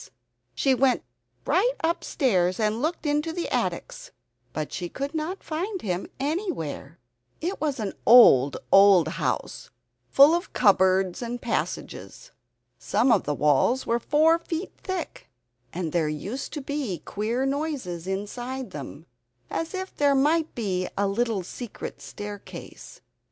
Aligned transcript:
She 0.55 0.73
went 0.73 1.03
right 1.45 1.73
upstairs 1.83 2.59
and 2.59 2.81
looked 2.81 3.05
into 3.05 3.31
the 3.31 3.47
attics, 3.49 4.09
but 4.51 4.73
she 4.73 4.89
could 4.89 5.13
not 5.13 5.43
find 5.43 5.83
him 5.83 6.07
anywhere. 6.19 6.97
It 7.39 7.61
was 7.61 7.79
an 7.79 7.93
old, 8.03 8.57
old 8.71 9.07
house, 9.09 9.69
full 10.09 10.33
of 10.33 10.53
cupboards 10.53 11.21
and 11.21 11.39
passages. 11.39 12.31
Some 12.79 13.11
of 13.11 13.25
the 13.25 13.35
walls 13.35 13.85
were 13.85 13.99
four 13.99 14.39
feet 14.39 14.71
thick, 14.75 15.29
and 15.71 15.91
there 15.91 16.09
used 16.09 16.51
to 16.53 16.61
be 16.61 17.03
queer 17.05 17.45
noises 17.45 18.07
inside 18.07 18.71
them, 18.71 19.05
as 19.51 19.75
if 19.75 19.95
there 19.95 20.15
might 20.15 20.55
be 20.55 20.87
a 20.97 21.07
little 21.07 21.43
secret 21.43 22.01
staircase. 22.01 23.01